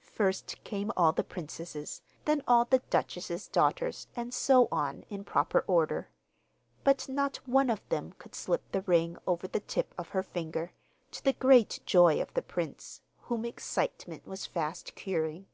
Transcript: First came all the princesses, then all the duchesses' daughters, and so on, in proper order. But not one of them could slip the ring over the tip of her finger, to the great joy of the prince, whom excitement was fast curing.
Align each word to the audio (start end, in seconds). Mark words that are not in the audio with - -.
First 0.00 0.56
came 0.64 0.90
all 0.96 1.12
the 1.12 1.22
princesses, 1.22 2.00
then 2.24 2.42
all 2.48 2.64
the 2.64 2.78
duchesses' 2.88 3.46
daughters, 3.46 4.06
and 4.16 4.32
so 4.32 4.68
on, 4.72 5.04
in 5.10 5.22
proper 5.22 5.64
order. 5.66 6.08
But 6.82 7.10
not 7.10 7.46
one 7.46 7.68
of 7.68 7.86
them 7.90 8.14
could 8.16 8.34
slip 8.34 8.62
the 8.72 8.80
ring 8.80 9.18
over 9.26 9.46
the 9.46 9.60
tip 9.60 9.92
of 9.98 10.08
her 10.16 10.22
finger, 10.22 10.72
to 11.10 11.22
the 11.22 11.34
great 11.34 11.80
joy 11.84 12.22
of 12.22 12.32
the 12.32 12.40
prince, 12.40 13.02
whom 13.24 13.44
excitement 13.44 14.26
was 14.26 14.46
fast 14.46 14.94
curing. 14.94 15.46